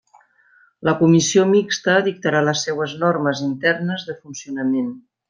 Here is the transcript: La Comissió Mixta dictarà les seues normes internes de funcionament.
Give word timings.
La 0.87 0.93
Comissió 1.01 1.43
Mixta 1.51 1.97
dictarà 2.09 2.41
les 2.47 2.63
seues 2.69 2.97
normes 3.05 3.45
internes 3.49 4.07
de 4.09 4.17
funcionament. 4.23 4.91